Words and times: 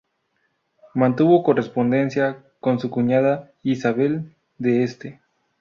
Mantuvo 0.95 1.43
correspondencia 1.43 2.43
con 2.59 2.79
su 2.79 2.89
cuñada, 2.89 3.51
Isabel 3.61 4.35
de 4.57 4.81
Este. 4.83 5.19